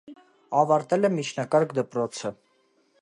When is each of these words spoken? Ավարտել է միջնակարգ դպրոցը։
Ավարտել 0.61 1.05
է 1.09 1.11
միջնակարգ 1.17 1.77
դպրոցը։ 1.81 2.33